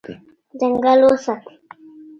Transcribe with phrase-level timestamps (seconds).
[0.59, 1.53] ځنګل وساتئ.